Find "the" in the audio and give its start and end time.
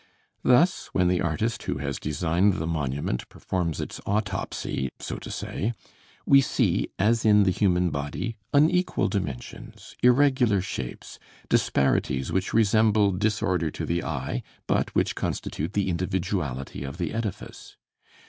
1.09-1.21, 2.53-2.65, 7.43-7.51, 13.85-14.03, 15.73-15.87, 16.97-17.13